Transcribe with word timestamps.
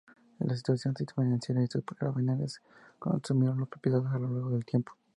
La 0.39 0.55
situación 0.55 0.95
financiera 0.95 1.61
y 1.63 1.67
sus 1.67 1.85
gravámenes 1.85 2.59
consumieron 2.97 3.59
las 3.59 3.69
propiedades 3.69 4.07
a 4.07 4.17
lo 4.17 4.29
largo 4.29 4.49
del 4.49 4.65
tiempo. 4.65 4.93